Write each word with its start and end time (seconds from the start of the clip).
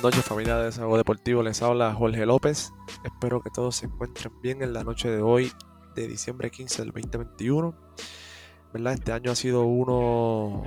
Buenas 0.00 0.16
noches 0.16 0.28
familia 0.28 0.56
de 0.58 0.66
Desahogo 0.66 0.96
Deportivo, 0.96 1.42
les 1.42 1.60
habla 1.60 1.92
Jorge 1.92 2.24
López. 2.24 2.72
Espero 3.02 3.42
que 3.42 3.50
todos 3.50 3.74
se 3.74 3.86
encuentren 3.86 4.32
bien 4.40 4.62
en 4.62 4.72
la 4.72 4.84
noche 4.84 5.10
de 5.10 5.20
hoy, 5.20 5.50
de 5.96 6.06
diciembre 6.06 6.52
15 6.52 6.82
del 6.82 6.92
2021. 6.92 7.74
¿Verdad? 8.72 8.92
Este 8.92 9.10
año 9.10 9.32
ha 9.32 9.34
sido 9.34 9.64
uno 9.64 10.62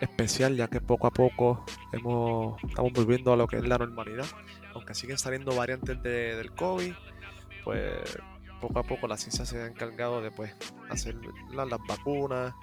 especial 0.00 0.56
ya 0.56 0.68
que 0.68 0.80
poco 0.80 1.06
a 1.06 1.10
poco 1.10 1.66
hemos, 1.92 2.56
estamos 2.66 2.94
volviendo 2.94 3.30
a 3.30 3.36
lo 3.36 3.46
que 3.46 3.58
es 3.58 3.68
la 3.68 3.76
normalidad. 3.76 4.24
Aunque 4.72 4.94
siguen 4.94 5.18
saliendo 5.18 5.54
variantes 5.54 6.02
del 6.02 6.50
COVID, 6.52 6.94
pues 7.62 8.18
poco 8.60 8.78
a 8.78 8.82
poco 8.82 9.06
la 9.06 9.16
ciencia 9.16 9.44
se 9.44 9.60
ha 9.60 9.66
encargado 9.66 10.20
de 10.20 10.30
pues, 10.30 10.54
hacer 10.90 11.16
las, 11.52 11.68
vacunas 11.86 12.54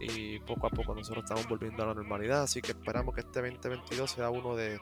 y 0.00 0.38
poco 0.40 0.66
a 0.66 0.70
poco 0.70 0.94
nosotros 0.94 1.24
estamos 1.24 1.48
volviendo 1.48 1.82
a 1.82 1.86
la 1.86 1.94
normalidad. 1.94 2.42
Así 2.42 2.60
que 2.60 2.72
esperamos 2.72 3.14
que 3.14 3.22
este 3.22 3.40
2022 3.40 4.10
sea 4.10 4.30
uno 4.30 4.56
de, 4.56 4.78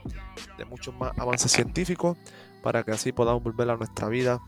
muchos 0.69 0.95
más 0.95 1.13
avances 1.19 1.53
científicos 1.53 2.17
para 2.63 2.83
que 2.83 2.93
así 2.93 3.13
podamos 3.13 3.43
volver 3.43 3.71
a 3.71 3.77
nuestra 3.77 4.09
vida, 4.09 4.41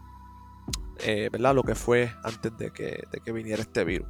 eh, 1.01 1.29
¿verdad? 1.31 1.55
Lo 1.55 1.63
que 1.63 1.75
fue 1.75 2.13
antes 2.25 2.57
de 2.57 2.71
que, 2.71 3.05
de 3.11 3.21
que 3.25 3.33
viniera 3.33 3.63
este 3.63 3.85
virus. 3.85 4.09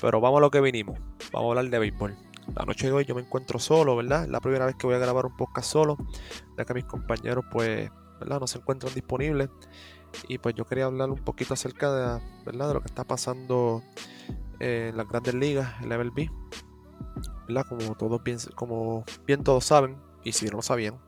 Pero 0.00 0.20
vamos 0.20 0.38
a 0.38 0.40
lo 0.40 0.50
que 0.50 0.60
vinimos. 0.60 0.98
Vamos 1.32 1.48
a 1.48 1.58
hablar 1.58 1.70
de 1.70 1.78
béisbol. 1.78 2.16
La 2.54 2.64
noche 2.64 2.86
de 2.86 2.92
hoy 2.92 3.04
yo 3.04 3.14
me 3.14 3.20
encuentro 3.20 3.58
solo, 3.58 3.94
¿verdad? 3.96 4.24
Es 4.24 4.30
la 4.30 4.40
primera 4.40 4.64
vez 4.64 4.74
que 4.76 4.86
voy 4.86 4.96
a 4.96 4.98
grabar 4.98 5.26
un 5.26 5.36
podcast 5.36 5.70
solo, 5.70 5.98
ya 6.56 6.64
que 6.64 6.72
mis 6.72 6.84
compañeros, 6.84 7.44
pues, 7.50 7.90
¿verdad? 8.18 8.40
No 8.40 8.46
se 8.46 8.58
encuentran 8.58 8.94
disponibles. 8.94 9.50
Y 10.28 10.38
pues 10.38 10.54
yo 10.54 10.64
quería 10.64 10.86
hablar 10.86 11.10
un 11.10 11.18
poquito 11.18 11.54
acerca 11.54 11.92
de, 11.92 12.22
¿verdad? 12.44 12.68
de 12.68 12.74
lo 12.74 12.80
que 12.80 12.88
está 12.88 13.04
pasando 13.04 13.82
en 14.60 14.96
las 14.96 15.08
grandes 15.08 15.34
ligas, 15.34 15.74
el 15.82 15.88
MLB. 15.88 16.30
¿verdad? 17.46 17.66
Como 17.68 17.94
todos 17.94 18.22
bien, 18.22 18.38
como 18.54 19.04
bien 19.26 19.42
todos 19.42 19.64
saben, 19.64 19.96
y 20.22 20.32
si 20.32 20.46
no 20.46 20.58
lo 20.58 20.62
sabían, 20.62 20.98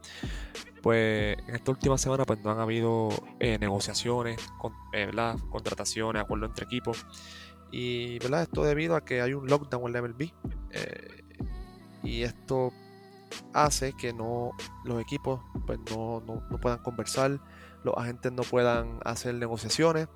pues 0.83 1.37
en 1.47 1.55
esta 1.55 1.71
última 1.71 1.99
semana 1.99 2.25
pues 2.25 2.41
no 2.41 2.51
han 2.51 2.59
habido 2.59 3.11
eh, 3.39 3.59
negociaciones, 3.59 4.41
con, 4.59 4.73
eh, 4.93 5.07
¿verdad? 5.07 5.37
contrataciones, 5.51 6.23
acuerdos 6.23 6.51
entre 6.51 6.65
equipos. 6.65 7.07
Y 7.71 8.19
¿verdad? 8.21 8.43
esto 8.43 8.65
debido 8.65 8.97
a 8.97 9.05
que 9.05 9.21
hay 9.21 9.35
un 9.35 9.47
lockdown 9.47 9.87
en 9.87 9.93
la 9.93 10.03
MLB. 10.03 10.33
Eh, 10.71 11.25
y 12.03 12.23
esto 12.23 12.73
hace 13.53 13.93
que 13.93 14.13
no 14.13 14.53
los 14.85 15.01
equipos 15.01 15.41
pues 15.67 15.79
no, 15.91 16.21
no, 16.27 16.43
no 16.51 16.59
puedan 16.59 16.83
conversar 16.83 17.39
los 17.85 17.97
agentes 17.97 18.33
no 18.33 18.43
puedan 18.43 18.99
hacer 19.05 19.35
negociaciones. 19.35 20.09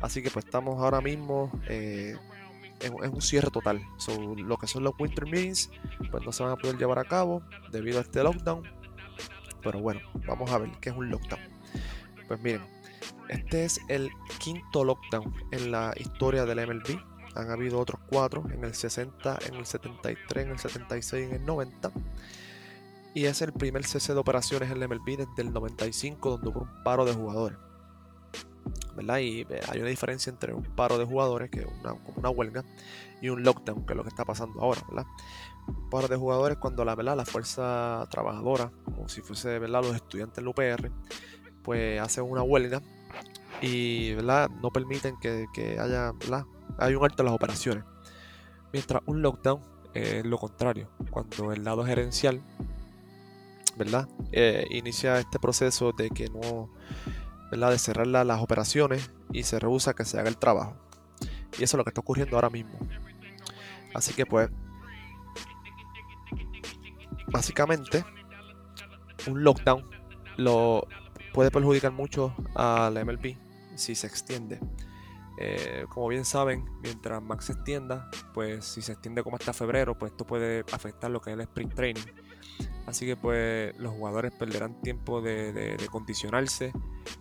Así 0.00 0.22
que 0.22 0.30
pues 0.30 0.44
estamos 0.44 0.80
ahora 0.82 1.00
mismo 1.00 1.50
eh, 1.66 2.16
en, 2.80 2.94
un 2.94 3.22
cierre 3.22 3.50
total. 3.50 3.80
lo 4.36 4.56
que 4.56 4.66
son 4.66 4.84
los 4.84 4.92
winter 4.98 5.24
meetings 5.24 5.70
pues 6.10 6.24
no 6.24 6.32
se 6.32 6.42
van 6.42 6.52
a 6.52 6.56
poder 6.56 6.76
llevar 6.76 6.98
a 6.98 7.04
cabo 7.04 7.42
debido 7.70 7.98
a 7.98 8.02
este 8.02 8.22
lockdown. 8.22 8.62
Pero 9.62 9.80
bueno, 9.80 10.00
vamos 10.26 10.50
a 10.50 10.58
ver 10.58 10.70
qué 10.80 10.90
es 10.90 10.96
un 10.96 11.10
lockdown. 11.10 11.40
Pues 12.26 12.40
miren, 12.40 12.62
este 13.28 13.64
es 13.64 13.80
el 13.88 14.10
quinto 14.38 14.84
lockdown 14.84 15.34
en 15.50 15.70
la 15.70 15.94
historia 15.96 16.44
del 16.44 16.66
MLB. 16.66 16.98
Han 17.34 17.50
habido 17.50 17.78
otros 17.78 18.00
cuatro, 18.08 18.44
en 18.52 18.64
el 18.64 18.74
60, 18.74 19.38
en 19.48 19.54
el 19.54 19.66
73, 19.66 20.44
en 20.44 20.50
el 20.50 20.58
76 20.58 21.22
y 21.22 21.30
en 21.30 21.40
el 21.40 21.46
90 21.46 21.92
y 23.14 23.24
es 23.24 23.42
el 23.42 23.52
primer 23.52 23.84
cese 23.84 24.14
de 24.14 24.20
operaciones 24.20 24.70
en 24.70 24.82
el 24.82 24.88
MLB 24.88 25.16
desde 25.18 25.42
el 25.42 25.52
95 25.52 26.30
donde 26.30 26.48
hubo 26.48 26.60
un 26.60 26.82
paro 26.84 27.04
de 27.04 27.14
jugadores. 27.14 27.58
¿verdad? 28.98 29.18
Y 29.18 29.42
eh, 29.42 29.60
hay 29.68 29.80
una 29.80 29.88
diferencia 29.88 30.30
entre 30.30 30.52
un 30.52 30.64
paro 30.64 30.98
de 30.98 31.04
jugadores, 31.04 31.50
que 31.50 31.60
es 31.60 31.66
una, 31.80 31.94
una 32.16 32.30
huelga, 32.30 32.64
y 33.20 33.28
un 33.28 33.42
lockdown, 33.42 33.86
que 33.86 33.92
es 33.92 33.96
lo 33.96 34.02
que 34.02 34.08
está 34.08 34.24
pasando 34.24 34.60
ahora. 34.60 34.80
¿verdad? 34.88 35.06
Un 35.66 35.88
paro 35.88 36.08
de 36.08 36.16
jugadores 36.16 36.58
cuando 36.58 36.84
la, 36.84 36.94
¿verdad? 36.94 37.16
la 37.16 37.24
fuerza 37.24 38.06
trabajadora, 38.10 38.72
como 38.84 39.08
si 39.08 39.20
fuese 39.20 39.58
¿verdad? 39.58 39.82
los 39.82 39.94
estudiantes 39.94 40.36
del 40.36 40.48
UPR, 40.48 40.90
pues 41.62 42.00
hacen 42.00 42.24
una 42.24 42.42
huelga 42.42 42.82
y 43.60 44.14
¿verdad? 44.14 44.50
no 44.62 44.70
permiten 44.70 45.16
que, 45.18 45.46
haya 45.80 46.12
¿verdad? 46.12 46.44
hay 46.78 46.94
un 46.94 47.04
alto 47.04 47.22
en 47.22 47.26
las 47.26 47.34
operaciones. 47.34 47.84
Mientras 48.72 49.02
un 49.06 49.22
lockdown 49.22 49.60
es 49.94 50.24
lo 50.24 50.38
contrario, 50.38 50.90
cuando 51.10 51.52
el 51.52 51.64
lado 51.64 51.84
gerencial 51.84 52.42
¿verdad? 53.78 54.08
Eh, 54.32 54.66
inicia 54.70 55.18
este 55.18 55.38
proceso 55.38 55.92
de 55.92 56.10
que 56.10 56.28
no, 56.28 56.68
¿verdad? 57.50 57.70
De 57.70 57.78
cerrar 57.78 58.06
las 58.06 58.40
operaciones 58.42 59.10
y 59.32 59.44
se 59.44 59.58
rehúsa 59.58 59.94
que 59.94 60.04
se 60.04 60.18
haga 60.18 60.28
el 60.28 60.36
trabajo. 60.36 60.76
Y 61.58 61.64
eso 61.64 61.76
es 61.76 61.78
lo 61.78 61.84
que 61.84 61.90
está 61.90 62.00
ocurriendo 62.00 62.36
ahora 62.36 62.50
mismo. 62.50 62.78
Así 63.94 64.12
que 64.12 64.26
pues, 64.26 64.50
básicamente, 67.28 68.04
un 69.28 69.44
lockdown 69.44 69.88
lo 70.36 70.86
puede 71.32 71.50
perjudicar 71.50 71.92
mucho 71.92 72.34
a 72.54 72.90
la 72.92 73.04
MLB 73.04 73.36
si 73.76 73.94
se 73.94 74.06
extiende. 74.06 74.60
Eh, 75.40 75.86
como 75.88 76.08
bien 76.08 76.24
saben, 76.24 76.64
mientras 76.82 77.22
más 77.22 77.44
se 77.44 77.52
extienda, 77.52 78.10
pues 78.34 78.64
si 78.64 78.82
se 78.82 78.92
extiende 78.92 79.22
como 79.22 79.36
hasta 79.36 79.52
febrero, 79.52 79.96
pues 79.96 80.10
esto 80.10 80.26
puede 80.26 80.64
afectar 80.72 81.12
lo 81.12 81.20
que 81.20 81.30
es 81.30 81.34
el 81.34 81.42
sprint 81.42 81.74
training 81.74 82.27
Así 82.88 83.04
que 83.04 83.16
pues 83.16 83.78
los 83.78 83.92
jugadores 83.92 84.32
perderán 84.32 84.80
tiempo 84.80 85.20
de, 85.20 85.76
condicionarse 85.90 86.72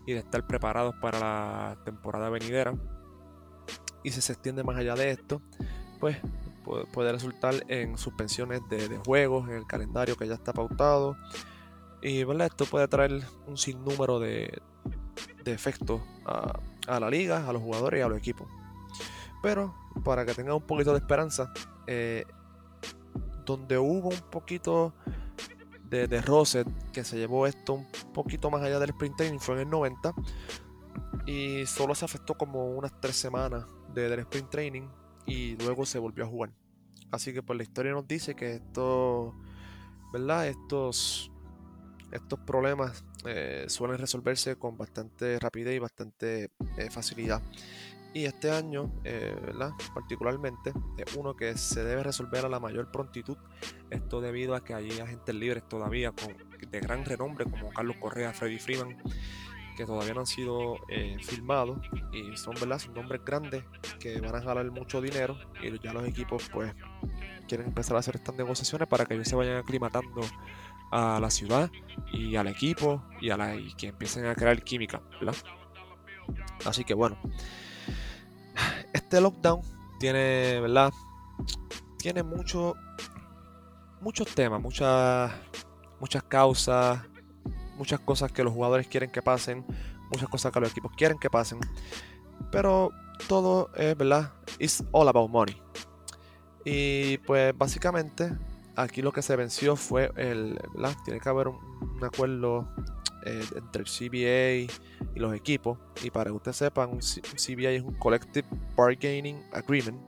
y 0.06 0.14
de 0.14 0.20
estar 0.20 0.48
preparados 0.48 0.96
para 1.02 1.20
la 1.20 1.78
temporada 1.84 2.30
venidera. 2.30 2.74
Y 4.02 4.12
si 4.12 4.22
se 4.22 4.32
extiende 4.32 4.64
más 4.64 4.78
allá 4.78 4.96
de 4.96 5.12
esto, 5.12 5.42
pues 6.00 6.18
puede, 6.94 7.12
resultar 7.12 7.54
en 7.68 7.98
suspensiones 7.98 8.62
de, 8.70 8.98
juegos 9.06 9.50
en 9.50 9.56
el 9.56 9.68
calendario 9.68 10.16
que 10.16 10.26
ya 10.26 10.36
está 10.36 10.54
pautado. 10.54 11.18
Y 12.02 12.22
esto 12.22 12.66
puede 12.66 12.88
traer 12.88 13.22
un 13.46 13.58
sinnúmero 13.58 14.20
de, 14.20 14.62
efectos 15.44 16.00
a, 16.26 17.00
la 17.00 17.10
liga, 17.10 17.46
a 17.46 17.52
los 17.52 17.62
jugadores 17.62 18.00
y 18.00 18.04
a 18.04 18.08
los 18.08 18.18
equipos. 18.18 18.48
Pero 19.44 19.76
para 20.06 20.26
que 20.26 20.34
tengan 20.34 20.56
un 20.56 20.66
poquito 20.66 20.94
de 20.94 21.00
esperanza, 21.00 21.52
eh, 21.88 22.24
donde 23.48 23.78
hubo 23.78 24.10
un 24.10 24.30
poquito 24.30 24.94
de, 25.90 26.08
de 26.08 26.22
que 26.92 27.04
se 27.04 27.18
llevó 27.18 27.48
esto 27.48 27.74
un 27.74 27.88
poquito 28.14 28.52
más 28.52 28.62
allá 28.62 28.78
del 28.78 28.90
sprint 28.90 29.16
training, 29.16 29.40
fue 29.40 29.56
en 29.56 29.62
el 29.62 29.70
90. 29.70 30.14
Y 31.26 31.66
solo 31.66 31.96
se 31.96 32.06
afectó 32.06 32.36
como 32.36 32.66
unas 32.72 33.00
tres 33.00 33.16
semanas 33.16 33.66
de, 33.94 34.10
del 34.10 34.20
sprint 34.20 34.50
training 34.50 34.88
y 35.26 35.56
luego 35.58 35.86
se 35.86 35.98
volvió 35.98 36.26
a 36.26 36.28
jugar. 36.28 36.52
Así 37.10 37.34
que 37.34 37.42
pues 37.42 37.58
la 37.58 37.64
historia 37.64 37.94
nos 37.94 38.08
dice 38.08 38.36
que 38.36 38.56
esto, 38.56 39.34
¿verdad? 40.12 40.48
Estos, 40.48 41.32
estos 42.12 42.40
problemas 42.40 43.06
eh, 43.26 43.66
suelen 43.68 43.98
resolverse 43.98 44.58
con 44.58 44.78
bastante 44.78 45.40
rapidez 45.40 45.76
y 45.76 45.80
bastante 45.80 46.52
eh, 46.78 46.90
facilidad. 46.90 47.42
Y 48.14 48.26
este 48.26 48.50
año, 48.50 48.92
eh, 49.04 49.36
¿verdad? 49.46 49.72
particularmente, 49.94 50.74
es 50.98 51.16
uno 51.16 51.36
que 51.36 51.56
se 51.58 51.84
debe 51.84 52.04
resolver 52.04 52.46
a 52.46 52.50
la 52.50 52.60
mayor 52.60 52.92
prontitud. 52.92 53.38
Esto 53.90 54.22
debido 54.22 54.56
a 54.56 54.64
que 54.64 54.74
hay 54.74 55.00
agentes 55.00 55.36
libres 55.36 55.68
todavía 55.68 56.14
de 56.72 56.80
gran 56.80 57.06
renombre 57.06 57.46
como 57.46 57.70
Carlos 57.70 57.98
Correa, 58.00 58.34
Freddy 58.34 58.58
Freeman, 58.58 58.98
que 59.78 59.86
todavía 59.86 60.14
no 60.16 60.22
han 60.22 60.28
sido 60.28 60.78
eh, 60.90 61.18
filmados 61.22 61.80
y 62.12 62.36
son, 62.36 62.56
¿verdad? 62.56 62.80
son 62.80 62.96
nombres 62.96 63.22
grandes 63.24 63.64
que 64.00 64.20
van 64.20 64.36
a 64.36 64.40
ganar 64.40 64.72
mucho 64.72 65.00
dinero 65.00 65.38
y 65.62 65.80
ya 65.80 65.94
los 65.94 66.08
equipos 66.08 66.50
pues 66.52 66.74
quieren 67.48 67.68
empezar 67.68 67.96
a 67.96 68.00
hacer 68.00 68.16
estas 68.16 68.36
negociaciones 68.36 68.88
para 68.88 69.06
que 69.06 69.14
ellos 69.14 69.28
se 69.28 69.36
vayan 69.36 69.58
aclimatando 69.58 70.22
a 70.92 71.20
la 71.22 71.30
ciudad 71.30 71.70
y 72.12 72.36
al 72.36 72.48
equipo 72.48 73.04
y, 73.22 73.30
a 73.30 73.38
la, 73.38 73.56
y 73.56 73.74
que 73.76 73.88
empiecen 73.88 74.26
a 74.26 74.34
crear 74.34 74.62
química, 74.64 75.02
¿verdad? 75.20 75.36
Así 76.66 76.84
que 76.84 76.96
bueno, 76.96 77.20
este 78.98 79.22
lockdown 79.22 79.62
tiene, 80.00 80.60
¿verdad? 80.60 80.92
Tiene 81.98 82.24
mucho, 82.24 82.76
muchos 84.02 84.28
temas, 84.34 84.62
muchas, 84.62 85.32
muchas 86.00 86.24
causas, 86.24 87.00
muchas 87.78 88.00
cosas 88.02 88.32
que 88.32 88.44
los 88.44 88.54
jugadores 88.54 88.88
quieren 88.88 89.10
que 89.10 89.22
pasen, 89.22 89.66
muchas 90.12 90.30
cosas 90.30 90.52
que 90.52 90.60
los 90.60 90.72
equipos 90.72 90.92
quieren 90.96 91.18
que 91.18 91.30
pasen. 91.30 91.60
Pero 92.52 92.92
todo 93.28 93.70
es, 93.76 93.98
¿verdad? 93.98 94.34
It's 94.60 94.84
all 94.92 95.08
about 95.08 95.30
money. 95.30 95.60
Y 96.66 97.18
pues 97.20 97.58
básicamente 97.58 98.38
aquí 98.76 99.02
lo 99.02 99.12
que 99.12 99.22
se 99.22 99.36
venció 99.36 99.76
fue 99.76 100.12
el, 100.18 100.60
¿verdad? 100.74 100.96
Tiene 101.06 101.20
que 101.20 101.30
haber 101.30 101.48
un 101.48 102.04
acuerdo 102.04 102.68
eh, 103.24 103.46
entre 103.56 103.84
el 103.84 103.88
CBA 103.88 104.72
y 105.16 105.20
los 105.20 105.34
equipos. 105.34 105.78
Y 106.04 106.10
para 106.10 106.30
que 106.30 106.36
ustedes 106.36 106.58
sepan, 106.58 106.92
un, 106.92 107.00
CBA 107.00 107.72
es 107.72 107.84
un 107.84 107.96
Collective 107.96 108.48
Bargaining 108.76 109.42
Agreement. 109.54 110.00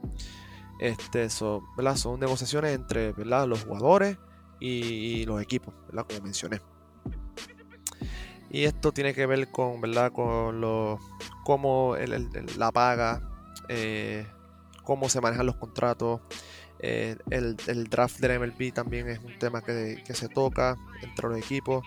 Este, 0.80 1.30
son 1.30 1.64
negociaciones 2.20 2.74
entre 2.74 3.12
¿verdad? 3.12 3.48
los 3.48 3.66
jugadores 3.66 4.18
y, 4.60 5.26
los 5.26 5.42
equipos, 5.42 5.74
¿verdad? 5.88 6.06
como 6.08 6.22
mencioné. 6.22 6.62
Y 8.50 8.64
esto 8.64 8.92
tiene 8.92 9.14
que 9.14 9.26
ver 9.26 9.52
con, 9.52 9.80
¿verdad? 9.82 10.12
con 10.12 10.60
lo, 10.60 11.00
cómo 11.44 11.96
la 12.58 12.72
paga, 12.72 13.22
eh, 13.68 14.26
cómo 14.84 15.08
se 15.10 15.22
manejan 15.22 15.46
los 15.46 15.56
contratos, 15.56 16.22
Eh, 16.82 17.18
el, 17.30 17.58
draft 17.90 18.20
del 18.20 18.40
MLB 18.40 18.72
también 18.74 19.10
es 19.10 19.20
un 19.20 19.38
tema 19.38 19.62
que, 19.62 20.02
se 20.14 20.30
toca 20.30 20.78
entre 21.02 21.30
los 21.30 21.38
equipos. 21.38 21.86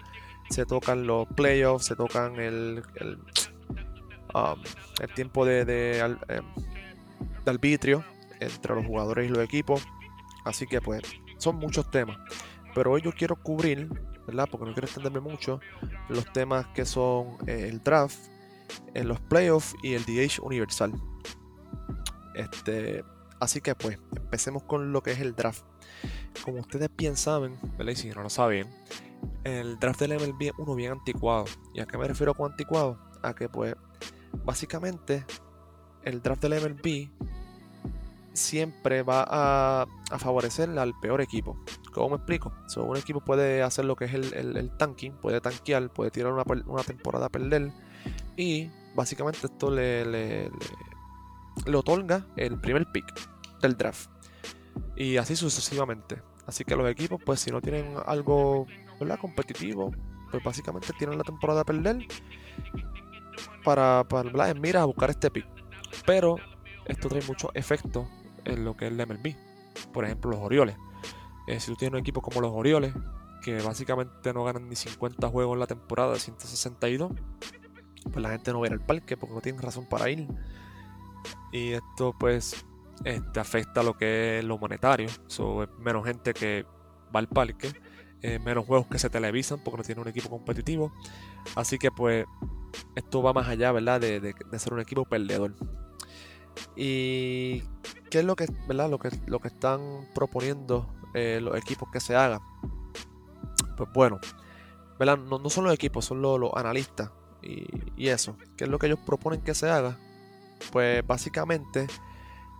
Se 0.52 0.66
tocan 0.66 1.06
los 1.06 1.26
playoffs, 1.28 1.86
se 1.86 1.96
tocan 1.96 2.36
el, 2.36 2.82
el, 2.96 3.18
um, 4.34 4.62
tiempo 5.14 5.46
de, 5.46 5.98
em, 5.98 6.44
de 7.44 7.50
arbitrio 7.50 8.04
entre 8.38 8.74
los 8.74 8.84
jugadores 8.84 9.30
y 9.30 9.32
los 9.32 9.42
equipos. 9.42 9.82
Así 10.44 10.66
que 10.66 10.82
pues 10.82 11.00
son 11.38 11.56
muchos 11.56 11.90
temas. 11.90 12.18
Pero 12.74 12.92
hoy 12.92 13.00
yo 13.00 13.12
quiero 13.12 13.36
cubrir, 13.36 13.88
¿verdad? 14.26 14.46
Porque 14.50 14.66
no 14.66 14.74
quiero 14.74 14.86
extenderme 14.86 15.20
mucho, 15.20 15.58
los 16.10 16.30
temas 16.34 16.66
que 16.74 16.84
son 16.84 17.38
eh, 17.46 17.68
el 17.70 17.82
draft, 17.82 18.18
en 18.92 19.08
los 19.08 19.20
playoffs 19.20 19.74
y 19.82 19.94
el 19.94 20.04
DH 20.04 20.38
universal. 20.42 20.92
Este, 22.34 23.04
así 23.40 23.62
que 23.62 23.74
pues, 23.74 23.98
empecemos 24.14 24.64
con 24.64 24.92
lo 24.92 25.02
que 25.02 25.12
es 25.12 25.20
el 25.20 25.34
draft. 25.34 25.64
Como 26.44 26.60
ustedes 26.60 26.90
bien 26.96 27.16
saben, 27.16 27.58
si 27.94 28.08
no 28.10 28.22
lo 28.22 28.30
saben, 28.30 28.68
el 29.44 29.78
draft 29.78 30.00
del 30.00 30.14
MLB 30.14 30.42
es 30.42 30.52
uno 30.58 30.74
bien 30.74 30.92
anticuado. 30.92 31.44
¿Y 31.74 31.80
a 31.80 31.86
qué 31.86 31.98
me 31.98 32.08
refiero 32.08 32.34
con 32.34 32.50
anticuado? 32.50 32.98
A 33.22 33.34
que 33.34 33.48
pues, 33.48 33.74
básicamente, 34.44 35.24
el 36.02 36.22
draft 36.22 36.42
del 36.42 36.60
MLB 36.60 37.10
siempre 38.32 39.02
va 39.02 39.24
a, 39.28 39.86
favorecer 40.18 40.70
al 40.78 40.94
peor 41.00 41.20
equipo. 41.20 41.56
¿Cómo 41.92 42.10
me 42.10 42.16
explico? 42.16 42.52
un 42.76 42.96
equipo 42.96 43.20
puede 43.20 43.62
hacer 43.62 43.84
lo 43.84 43.96
que 43.96 44.06
es 44.06 44.14
el, 44.14 44.70
tanking, 44.78 45.12
puede 45.12 45.40
tanquear, 45.40 45.90
puede 45.90 46.10
tirar 46.10 46.32
una, 46.32 46.82
temporada 46.84 47.26
a 47.26 47.28
perder 47.28 47.72
y 48.36 48.70
básicamente 48.94 49.46
esto 49.46 49.70
le, 49.70 50.04
le, 50.06 50.50
otorga 51.74 52.26
el 52.36 52.60
primer 52.60 52.90
pick 52.92 53.06
del 53.60 53.76
draft. 53.76 54.10
Y 55.02 55.16
así 55.16 55.34
sucesivamente. 55.34 56.22
Así 56.46 56.64
que 56.64 56.76
los 56.76 56.88
equipos, 56.88 57.20
pues 57.26 57.40
si 57.40 57.50
no 57.50 57.60
tienen 57.60 57.96
algo 58.06 58.68
competitivo, 59.20 59.90
pues 60.30 60.44
básicamente 60.44 60.92
tienen 60.96 61.18
la 61.18 61.24
temporada 61.24 61.62
a 61.62 61.64
perder 61.64 62.06
para, 63.64 64.04
para 64.08 64.54
mira 64.54 64.82
a 64.82 64.84
buscar 64.84 65.10
este 65.10 65.28
pick. 65.28 65.44
Pero 66.06 66.36
esto 66.84 67.08
trae 67.08 67.22
mucho 67.26 67.50
efecto 67.54 68.08
en 68.44 68.64
lo 68.64 68.76
que 68.76 68.86
es 68.86 68.92
el 68.92 69.04
MLB. 69.04 69.34
Por 69.92 70.04
ejemplo, 70.04 70.30
los 70.30 70.40
Orioles. 70.40 70.76
Eh, 71.48 71.58
si 71.58 71.72
tú 71.72 71.76
tienes 71.76 71.94
un 71.94 72.00
equipo 72.00 72.22
como 72.22 72.40
los 72.40 72.52
Orioles, 72.52 72.94
que 73.42 73.60
básicamente 73.60 74.32
no 74.32 74.44
ganan 74.44 74.68
ni 74.68 74.76
50 74.76 75.28
juegos 75.30 75.54
en 75.54 75.60
la 75.60 75.66
temporada 75.66 76.12
de 76.12 76.20
162, 76.20 77.10
pues 78.04 78.22
la 78.22 78.30
gente 78.30 78.52
no 78.52 78.60
va 78.60 78.66
a 78.66 78.68
ir 78.68 78.74
al 78.74 78.86
parque 78.86 79.16
porque 79.16 79.34
no 79.34 79.40
tienen 79.40 79.60
razón 79.60 79.84
para 79.88 80.08
ir. 80.08 80.28
Y 81.50 81.72
esto 81.72 82.14
pues 82.16 82.64
este, 83.04 83.40
afecta 83.40 83.82
lo 83.82 83.96
que 83.96 84.38
es 84.38 84.44
lo 84.44 84.58
monetario. 84.58 85.08
So, 85.26 85.68
menos 85.78 86.04
gente 86.04 86.34
que 86.34 86.64
va 87.14 87.20
al 87.20 87.28
parque, 87.28 87.72
eh, 88.22 88.38
menos 88.38 88.64
juegos 88.66 88.86
que 88.86 88.98
se 88.98 89.10
televisan 89.10 89.60
porque 89.62 89.78
no 89.78 89.84
tiene 89.84 90.00
un 90.00 90.08
equipo 90.08 90.30
competitivo. 90.30 90.92
Así 91.54 91.78
que 91.78 91.90
pues 91.90 92.24
esto 92.94 93.22
va 93.22 93.32
más 93.32 93.48
allá, 93.48 93.72
¿verdad? 93.72 94.00
De, 94.00 94.20
de 94.20 94.58
ser 94.58 94.72
un 94.72 94.80
equipo 94.80 95.04
perdedor. 95.04 95.54
Y 96.76 97.62
qué 98.10 98.18
es 98.18 98.24
lo 98.24 98.36
que, 98.36 98.46
¿verdad? 98.66 98.90
Lo 98.90 98.98
que, 98.98 99.10
lo 99.26 99.40
que 99.40 99.48
están 99.48 100.08
proponiendo 100.14 100.94
eh, 101.14 101.40
los 101.42 101.56
equipos 101.56 101.88
que 101.90 102.00
se 102.00 102.16
hagan. 102.16 102.40
Pues 103.76 103.88
bueno, 103.92 104.18
¿verdad? 104.98 105.18
No, 105.18 105.38
no 105.38 105.50
son 105.50 105.64
los 105.64 105.74
equipos, 105.74 106.04
son 106.04 106.22
los, 106.22 106.50
analistas 106.54 107.10
y, 107.42 108.08
eso. 108.08 108.36
¿Qué 108.56 108.64
es 108.64 108.70
lo 108.70 108.78
que 108.78 108.86
ellos 108.86 108.98
proponen 109.04 109.42
que 109.42 109.54
se 109.54 109.68
haga? 109.68 109.98
Pues 110.70 111.06
básicamente 111.06 111.86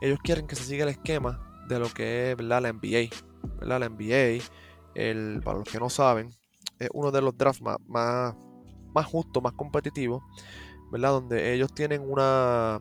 ellos 0.02 0.18
quieren 0.22 0.46
que 0.46 0.56
se 0.56 0.64
siga 0.64 0.82
el 0.82 0.90
esquema 0.90 1.64
de 1.68 1.78
lo 1.78 1.88
que 1.88 2.32
es 2.32 2.36
¿verdad? 2.36 2.60
la 2.60 2.72
NBA. 2.72 3.08
¿verdad? 3.60 3.80
La 3.80 3.88
NBA, 3.88 4.44
el, 4.94 5.40
para 5.44 5.58
los 5.58 5.68
que 5.68 5.78
no 5.78 5.88
saben, 5.88 6.30
es 6.78 6.88
uno 6.92 7.12
de 7.12 7.22
los 7.22 7.36
drafts 7.38 7.62
más, 7.62 7.76
más, 7.86 8.34
más 8.92 9.06
justos, 9.06 9.42
más 9.42 9.52
competitivos, 9.52 10.22
¿verdad? 10.90 11.10
Donde 11.10 11.54
ellos 11.54 11.72
tienen 11.72 12.02
una, 12.02 12.80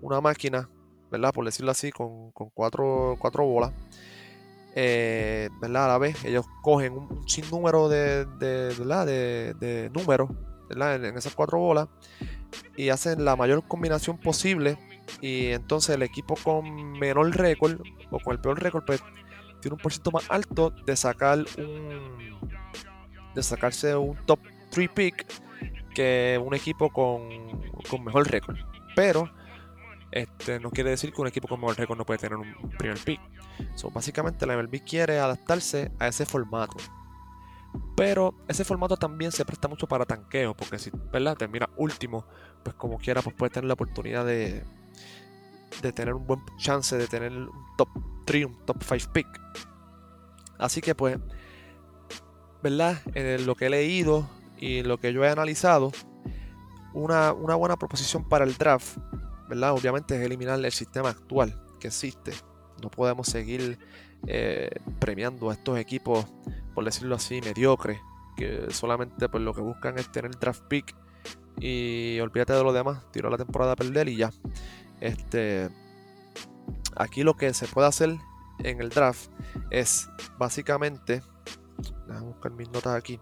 una 0.00 0.20
máquina, 0.20 0.70
¿verdad? 1.10 1.32
Por 1.32 1.44
decirlo 1.44 1.72
así, 1.72 1.90
con, 1.90 2.30
cuatro, 2.30 3.16
cuatro 3.18 3.44
bolas 3.44 3.72
eh, 4.74 5.48
¿verdad? 5.60 5.86
A 5.86 5.88
la 5.88 5.98
vez, 5.98 6.24
ellos 6.24 6.46
cogen 6.62 6.92
un, 6.92 7.28
sinnúmero 7.28 7.88
de, 7.88 8.24
de, 8.24 9.54
de, 9.54 9.90
números 9.90 10.30
En, 10.70 11.04
esas 11.16 11.34
cuatro 11.34 11.58
bolas 11.58 11.88
y 12.76 12.90
hacen 12.90 13.24
la 13.24 13.34
mayor 13.34 13.66
combinación 13.66 14.16
posible. 14.18 14.78
Y 15.20 15.46
entonces 15.48 15.96
el 15.96 16.02
equipo 16.02 16.34
con 16.36 16.92
menor 16.98 17.36
récord 17.36 17.80
o 18.10 18.18
con 18.20 18.34
el 18.34 18.40
peor 18.40 18.62
récord, 18.62 18.84
pues 18.84 19.02
tiene 19.60 19.74
un 19.74 19.80
por 19.80 19.92
ciento 19.92 20.10
más 20.10 20.30
alto 20.30 20.70
de 20.70 20.96
sacar 20.96 21.44
un 21.58 22.38
de 23.34 23.42
sacarse 23.42 23.94
un 23.94 24.16
top 24.26 24.40
3 24.70 24.88
pick 24.90 25.26
que 25.94 26.40
un 26.44 26.54
equipo 26.54 26.90
con, 26.90 27.28
con 27.88 28.04
mejor 28.04 28.28
récord. 28.30 28.56
Pero 28.96 29.30
este, 30.10 30.58
no 30.58 30.70
quiere 30.70 30.90
decir 30.90 31.12
que 31.12 31.20
un 31.20 31.28
equipo 31.28 31.48
con 31.48 31.60
mejor 31.60 31.78
récord 31.78 31.98
no 31.98 32.04
puede 32.04 32.18
tener 32.18 32.36
un 32.36 32.70
primer 32.78 32.98
pick. 32.98 33.20
So, 33.74 33.90
básicamente 33.90 34.46
la 34.46 34.56
MLB 34.56 34.82
quiere 34.84 35.18
adaptarse 35.18 35.92
a 35.98 36.08
ese 36.08 36.26
formato. 36.26 36.76
Pero 37.96 38.34
ese 38.48 38.64
formato 38.64 38.96
también 38.96 39.30
se 39.30 39.44
presta 39.44 39.68
mucho 39.68 39.86
para 39.86 40.04
tanqueo, 40.04 40.56
porque 40.56 40.78
si 40.78 40.90
¿verdad? 41.12 41.36
termina 41.36 41.68
último, 41.76 42.26
pues 42.64 42.74
como 42.74 42.98
quiera, 42.98 43.22
pues 43.22 43.36
puede 43.36 43.50
tener 43.50 43.68
la 43.68 43.74
oportunidad 43.74 44.24
de, 44.26 44.64
de 45.82 45.92
tener 45.92 46.14
un 46.14 46.26
buen 46.26 46.40
chance 46.58 46.96
de 46.96 47.06
tener 47.06 47.32
un 47.32 47.50
top 47.76 47.88
3, 48.26 48.46
un 48.46 48.66
top 48.66 48.82
5 48.82 49.12
pick. 49.12 49.26
Así 50.58 50.80
que 50.80 50.94
pues, 50.94 51.18
¿verdad? 52.62 53.00
En 53.14 53.46
lo 53.46 53.54
que 53.54 53.66
he 53.66 53.70
leído 53.70 54.28
y 54.58 54.82
lo 54.82 54.98
que 54.98 55.12
yo 55.12 55.24
he 55.24 55.30
analizado, 55.30 55.92
una, 56.92 57.32
una 57.32 57.54
buena 57.54 57.76
proposición 57.76 58.28
para 58.28 58.44
el 58.44 58.56
draft 58.56 58.98
¿verdad? 59.50 59.72
Obviamente 59.72 60.14
es 60.14 60.22
eliminar 60.22 60.64
el 60.64 60.72
sistema 60.72 61.10
actual 61.10 61.60
que 61.80 61.88
existe. 61.88 62.32
No 62.80 62.88
podemos 62.88 63.26
seguir 63.26 63.78
eh, 64.28 64.70
premiando 65.00 65.50
a 65.50 65.54
estos 65.54 65.76
equipos, 65.76 66.24
por 66.72 66.84
decirlo 66.84 67.16
así, 67.16 67.40
mediocres, 67.40 67.98
que 68.36 68.68
solamente 68.70 69.28
pues, 69.28 69.42
lo 69.42 69.52
que 69.52 69.60
buscan 69.60 69.98
es 69.98 70.10
tener 70.12 70.30
draft 70.38 70.62
pick 70.68 70.94
y 71.60 72.18
olvídate 72.20 72.54
de 72.54 72.64
lo 72.64 72.72
demás, 72.72 73.02
tiro 73.12 73.30
la 73.30 73.36
temporada 73.36 73.72
a 73.72 73.76
perder 73.76 74.08
y 74.08 74.16
ya. 74.16 74.32
Este, 75.00 75.68
aquí 76.96 77.22
lo 77.22 77.36
que 77.36 77.54
se 77.54 77.66
puede 77.68 77.88
hacer 77.88 78.16
en 78.58 78.80
el 78.80 78.90
draft 78.90 79.30
es 79.70 80.08
básicamente, 80.38 81.22
déjame 82.06 82.26
buscar 82.26 82.52
mis 82.52 82.70
notas 82.70 82.96
aquí, 82.96 83.20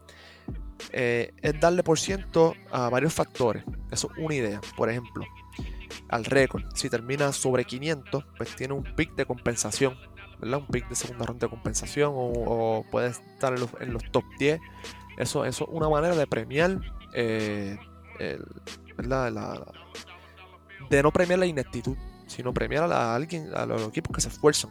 eh, 0.92 1.32
es 1.42 1.60
darle 1.60 1.82
por 1.82 1.98
ciento 1.98 2.54
a 2.70 2.88
varios 2.88 3.12
factores. 3.12 3.64
Eso 3.90 4.08
es 4.12 4.24
una 4.24 4.34
idea. 4.34 4.60
Por 4.76 4.88
ejemplo, 4.88 5.24
al 6.08 6.24
récord. 6.24 6.62
Si 6.74 6.88
termina 6.88 7.32
sobre 7.32 7.64
500, 7.64 8.24
pues 8.36 8.56
tiene 8.56 8.74
un 8.74 8.84
pick 8.96 9.14
de 9.14 9.26
compensación, 9.26 9.96
¿verdad? 10.40 10.60
Un 10.60 10.66
pick 10.66 10.88
de 10.88 10.94
segunda 10.94 11.26
ronda 11.26 11.46
de 11.46 11.50
compensación 11.50 12.12
o, 12.14 12.84
puede 12.90 13.08
estar 13.08 13.54
en 13.80 13.92
los, 13.92 14.04
top 14.10 14.24
10. 14.38 14.60
Eso, 15.18 15.44
eso 15.44 15.64
es 15.64 15.70
una 15.72 15.88
manera 15.88 16.14
de 16.14 16.26
premiar, 16.26 16.80
eh, 17.12 17.78
¿verdad? 18.96 19.66
de 20.90 21.02
no 21.02 21.12
premiar 21.12 21.38
la 21.38 21.46
ineptitud, 21.46 21.96
sino 22.26 22.52
premiar 22.52 22.90
a, 22.92 23.14
alguien, 23.14 23.50
a 23.54 23.66
los 23.66 23.88
equipos 23.88 24.14
que 24.14 24.20
se 24.20 24.28
esfuerzan. 24.28 24.70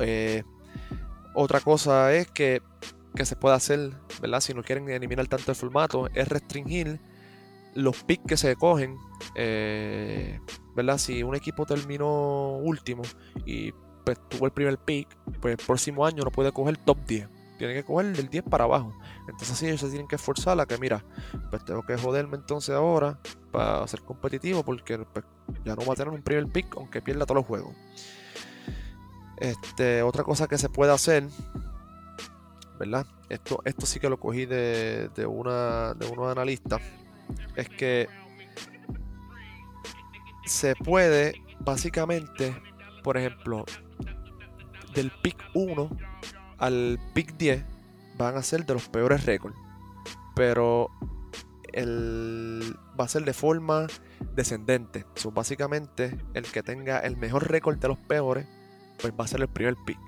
Eh, 0.00 0.42
otra 1.34 1.60
cosa 1.60 2.12
es 2.12 2.28
que, 2.28 2.62
que 3.14 3.24
se 3.24 3.36
puede 3.36 3.56
hacer, 3.56 3.92
¿verdad? 4.20 4.40
Si 4.40 4.54
no 4.54 4.62
quieren 4.62 4.88
eliminar 4.88 5.26
tanto 5.26 5.52
el 5.52 5.56
formato, 5.56 6.08
es 6.14 6.28
restringir 6.28 7.00
los 7.74 8.02
picks 8.04 8.24
que 8.26 8.36
se 8.36 8.56
cogen, 8.56 8.96
eh, 9.34 10.40
¿verdad? 10.74 10.98
Si 10.98 11.22
un 11.22 11.34
equipo 11.34 11.64
terminó 11.64 12.56
último 12.56 13.02
y 13.46 13.72
pues, 14.04 14.18
tuvo 14.28 14.46
el 14.46 14.52
primer 14.52 14.78
pick, 14.78 15.08
pues 15.40 15.58
el 15.58 15.64
próximo 15.64 16.04
año 16.04 16.22
no 16.24 16.30
puede 16.30 16.52
coger 16.52 16.76
top 16.78 16.98
10. 17.06 17.28
Tiene 17.62 17.74
que 17.74 17.84
coger 17.84 18.16
del 18.16 18.28
10 18.28 18.42
para 18.50 18.64
abajo. 18.64 18.92
Entonces 19.20 19.52
así 19.52 19.66
ellos 19.66 19.78
se 19.78 19.88
tienen 19.88 20.08
que 20.08 20.16
esforzar 20.16 20.58
a 20.58 20.66
que, 20.66 20.78
mira, 20.78 21.04
pues 21.48 21.64
tengo 21.64 21.84
que 21.84 21.96
joderme 21.96 22.34
entonces 22.34 22.74
ahora 22.74 23.20
para 23.52 23.86
ser 23.86 24.00
competitivo 24.02 24.64
porque 24.64 24.98
pues, 24.98 25.24
ya 25.64 25.76
no 25.76 25.86
va 25.86 25.92
a 25.92 25.96
tener 25.96 26.12
un 26.12 26.22
primer 26.22 26.48
pick 26.48 26.76
aunque 26.76 27.00
pierda 27.00 27.24
todos 27.24 27.36
los 27.36 27.46
juegos. 27.46 27.72
Este, 29.36 30.02
otra 30.02 30.24
cosa 30.24 30.48
que 30.48 30.58
se 30.58 30.70
puede 30.70 30.90
hacer, 30.90 31.28
¿verdad? 32.80 33.06
Esto, 33.28 33.62
esto 33.64 33.86
sí 33.86 34.00
que 34.00 34.08
lo 34.08 34.18
cogí 34.18 34.44
de, 34.44 35.08
de, 35.14 35.24
una, 35.24 35.94
de 35.94 36.06
unos 36.08 36.32
analistas 36.32 36.82
es 37.54 37.68
que 37.68 38.08
se 40.46 40.74
puede 40.74 41.40
básicamente, 41.60 42.60
por 43.04 43.16
ejemplo, 43.16 43.64
del 44.96 45.12
pick 45.22 45.38
1 45.54 46.11
al 46.62 47.00
pick 47.12 47.36
10 47.38 47.64
van 48.16 48.36
a 48.36 48.42
ser 48.42 48.64
de 48.64 48.74
los 48.74 48.88
peores 48.88 49.26
récords. 49.26 49.56
Pero 50.36 50.90
el, 51.72 52.76
va 52.98 53.04
a 53.04 53.08
ser 53.08 53.24
de 53.24 53.32
forma 53.32 53.88
descendente. 54.36 55.04
So, 55.16 55.32
básicamente, 55.32 56.16
el 56.34 56.44
que 56.44 56.62
tenga 56.62 57.00
el 57.00 57.16
mejor 57.16 57.50
récord 57.50 57.78
de 57.78 57.88
los 57.88 57.98
peores 57.98 58.46
pues 59.00 59.12
va 59.18 59.24
a 59.24 59.26
ser 59.26 59.40
el 59.40 59.48
primer 59.48 59.74
pick. 59.84 59.98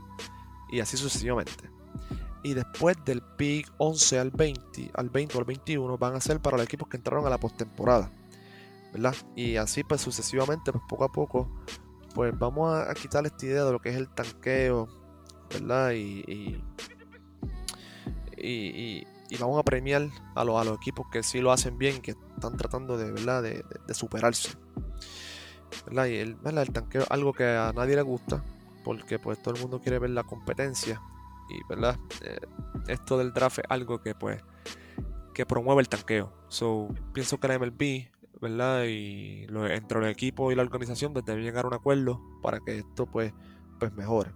Y 0.71 0.79
así 0.79 0.97
sucesivamente. 0.97 1.69
Y 2.45 2.55
después 2.55 2.97
del 3.05 3.21
pick 3.37 3.73
11 3.79 4.21
al 4.21 4.31
20, 4.31 4.93
al 4.95 5.11
20 5.11 5.37
o 5.37 5.41
al 5.41 5.45
21, 5.45 5.99
van 5.99 6.15
a 6.15 6.21
ser 6.21 6.39
para 6.41 6.57
los 6.57 6.67
equipos 6.67 6.87
que 6.87 6.99
entraron 6.99 7.27
a 7.27 7.31
la 7.31 7.39
postemporada. 7.39 8.13
¿Verdad? 8.93 9.17
Y 9.35 9.57
así 9.57 9.83
pues 9.83 10.03
sucesivamente, 10.03 10.71
pues 10.71 10.85
poco 10.89 11.03
a 11.03 11.11
poco, 11.11 11.51
pues 12.15 12.39
vamos 12.39 12.73
a, 12.73 12.95
quitar 12.95 13.27
esta 13.27 13.45
idea 13.45 13.65
de 13.65 13.73
lo 13.73 13.81
que 13.81 13.89
es 13.89 13.97
el 13.97 14.09
tanqueo, 14.09 14.89
¿verdad? 15.51 15.93
Y, 15.93 16.63
y, 18.37 19.07
vamos 19.41 19.59
a 19.59 19.63
premiar 19.65 20.09
a, 20.35 20.45
los, 20.45 20.67
equipos 20.77 21.07
que 21.11 21.23
sí 21.23 21.41
lo 21.41 21.51
hacen 21.51 21.77
bien, 21.77 22.01
que 22.01 22.13
están 22.35 22.57
tratando 22.57 22.97
de, 22.97 23.11
¿verdad? 23.11 23.43
de, 23.43 23.95
superarse. 23.95 24.51
Y 25.91 25.99
el, 25.99 26.37
el 26.45 26.73
tanqueo 26.73 27.03
es 27.03 27.11
algo 27.11 27.33
que 27.33 27.45
a 27.45 27.73
nadie 27.75 27.97
le 27.97 28.03
gusta, 28.03 28.45
porque 28.85 29.19
pues 29.19 29.43
todo 29.43 29.55
el 29.55 29.61
mundo 29.61 29.81
quiere 29.81 29.99
ver 29.99 30.11
la 30.11 30.23
competencia. 30.23 31.01
Y 31.51 31.67
verdad, 31.69 31.99
eh, 32.23 32.39
esto 32.89 33.19
del 33.19 33.33
draft 33.33 33.59
es 33.59 33.65
algo 33.69 34.01
que 34.01 34.15
pues 34.15 34.43
que 35.35 35.45
promueve 35.45 35.83
el 35.83 35.89
tanqueo. 35.89 36.33
So, 36.49 36.89
pienso 37.13 37.39
que 37.39 37.49
la 37.49 37.59
MLB, 37.59 38.09
¿verdad? 38.41 38.85
Y 38.85 39.47
lo, 39.49 39.67
entre 39.67 39.99
el 39.99 40.07
equipo 40.07 40.51
y 40.51 40.55
la 40.55 40.63
organización 40.63 41.13
pues, 41.13 41.25
deben 41.25 41.43
llegar 41.43 41.65
a 41.65 41.69
un 41.69 41.75
acuerdo 41.75 42.23
para 42.41 42.61
que 42.61 42.79
esto 42.79 43.05
pues, 43.07 43.35
pues 43.79 43.93
mejore. 43.93 44.31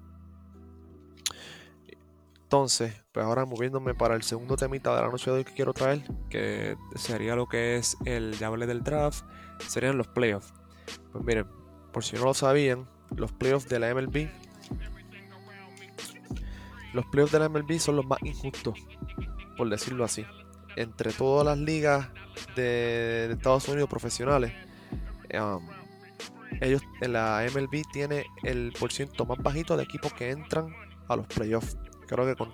Entonces, 2.48 2.94
pues 3.12 3.26
ahora 3.26 3.44
moviéndome 3.44 3.92
para 3.92 4.14
el 4.14 4.22
segundo 4.22 4.56
temita 4.56 4.96
de 4.96 5.02
la 5.02 5.08
noche 5.10 5.30
de 5.30 5.36
hoy 5.36 5.44
que 5.44 5.52
quiero 5.52 5.74
traer, 5.74 6.02
que 6.30 6.78
sería 6.94 7.36
lo 7.36 7.46
que 7.46 7.76
es 7.76 7.94
el 8.06 8.38
llave 8.38 8.66
del 8.66 8.82
draft, 8.82 9.22
serían 9.66 9.98
los 9.98 10.08
playoffs. 10.08 10.54
Pues 11.12 11.22
miren, 11.26 11.46
por 11.92 12.02
si 12.02 12.16
no 12.16 12.24
lo 12.24 12.32
sabían, 12.32 12.88
los 13.14 13.32
playoffs 13.32 13.68
de 13.68 13.78
la 13.78 13.94
MLB. 13.94 14.30
Los 16.94 17.04
playoffs 17.12 17.32
de 17.32 17.38
la 17.38 17.50
MLB 17.50 17.78
son 17.78 17.96
los 17.96 18.06
más 18.06 18.18
injustos, 18.22 18.78
por 19.58 19.68
decirlo 19.68 20.04
así. 20.04 20.24
Entre 20.74 21.12
todas 21.12 21.44
las 21.44 21.58
ligas 21.58 22.08
de, 22.56 23.30
Estados 23.30 23.68
Unidos 23.68 23.90
profesionales, 23.90 24.54
ellos 26.62 26.80
en 27.02 27.12
la 27.12 27.46
MLB 27.54 27.82
tiene 27.92 28.24
el 28.42 28.72
porciento 28.80 29.26
más 29.26 29.36
bajito 29.36 29.76
de 29.76 29.82
equipos 29.82 30.14
que 30.14 30.30
entran 30.30 30.74
a 31.08 31.14
los 31.14 31.26
playoffs. 31.26 31.76
Creo 32.08 32.26
que 32.26 32.34
con 32.34 32.52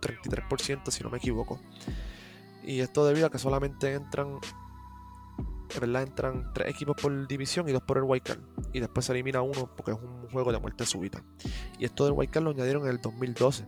33% 0.00 0.90
si 0.90 1.02
no 1.02 1.10
me 1.10 1.18
equivoco. 1.18 1.58
Y 2.62 2.80
esto 2.80 3.06
debido 3.06 3.26
a 3.26 3.30
que 3.30 3.38
solamente 3.38 3.94
entran 3.94 4.38
¿verdad? 5.80 6.02
Entran 6.02 6.52
tres 6.52 6.68
equipos 6.68 6.96
por 7.00 7.26
división 7.26 7.68
y 7.68 7.72
dos 7.72 7.82
por 7.82 7.98
el 7.98 8.22
Card 8.22 8.40
Y 8.72 8.80
después 8.80 9.06
se 9.06 9.12
elimina 9.12 9.42
uno 9.42 9.70
porque 9.74 9.92
es 9.92 9.98
un 9.98 10.28
juego 10.30 10.52
de 10.52 10.58
muerte 10.58 10.84
súbita. 10.86 11.22
Y 11.78 11.84
esto 11.84 12.04
del 12.04 12.30
Card 12.30 12.44
lo 12.44 12.50
añadieron 12.50 12.82
en 12.82 12.90
el 12.90 13.00
2012. 13.00 13.64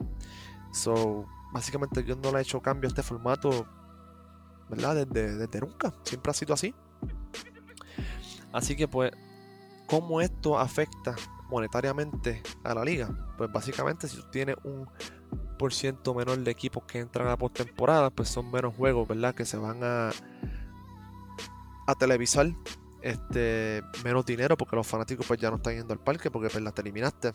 So, 0.73 1.27
básicamente 1.53 2.05
yo 2.05 2.17
no 2.17 2.33
le 2.33 2.39
he 2.39 2.43
hecho 2.43 2.61
cambio 2.61 2.89
a 2.89 2.91
este 2.91 3.03
formato, 3.03 3.67
¿verdad? 4.69 5.07
Desde, 5.07 5.37
desde 5.37 5.61
nunca. 5.61 5.95
Siempre 6.03 6.31
ha 6.31 6.35
sido 6.35 6.55
así. 6.55 6.75
Así 8.53 8.77
que 8.77 8.87
pues, 8.87 9.13
¿cómo 9.87 10.21
esto 10.21 10.59
afecta 10.59 11.17
monetariamente 11.49 12.43
a 12.63 12.75
la 12.75 12.85
liga? 12.85 13.11
Pues 13.37 13.51
básicamente 13.53 14.09
si 14.09 14.17
tú 14.17 14.25
tienes 14.31 14.57
un 14.65 14.89
por 15.59 15.73
ciento 15.73 16.15
menor 16.15 16.39
de 16.39 16.51
equipos 16.51 16.85
que 16.85 16.99
entran 16.99 17.29
a 17.29 17.37
postemporada, 17.37 18.11
pues 18.11 18.29
son 18.29 18.51
menos 18.51 18.75
juegos, 18.75 19.07
¿verdad? 19.07 19.35
Que 19.35 19.45
se 19.45 19.57
van 19.57 19.83
a 19.83 20.11
a 21.87 21.95
televisar 21.95 22.51
este, 23.03 23.83
menos 24.03 24.25
dinero 24.25 24.57
porque 24.57 24.77
los 24.77 24.87
fanáticos 24.87 25.27
pues 25.27 25.39
ya 25.39 25.51
no 25.51 25.57
están 25.57 25.75
yendo 25.75 25.93
al 25.93 26.01
parque 26.01 26.31
porque 26.31 26.49
pues 26.49 26.63
las 26.63 26.75
te 26.75 26.83
eliminaste. 26.83 27.33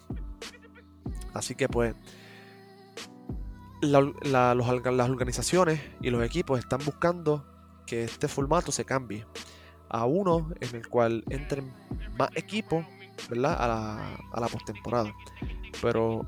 Así 1.33 1.55
que 1.55 1.69
pues 1.69 1.95
las 3.81 5.09
organizaciones 5.09 5.79
y 6.01 6.09
los 6.09 6.23
equipos 6.23 6.59
están 6.59 6.81
buscando 6.83 7.45
que 7.85 8.03
este 8.03 8.27
formato 8.27 8.71
se 8.71 8.83
cambie 8.83 9.25
a 9.89 10.05
uno 10.05 10.51
en 10.59 10.75
el 10.75 10.87
cual 10.87 11.23
entren 11.29 11.71
más 12.17 12.29
equipos 12.35 12.85
¿verdad? 13.29 13.55
a 13.59 13.67
la, 13.67 14.15
a 14.33 14.39
la 14.39 14.47
postemporada. 14.47 15.13
Pero 15.81 16.25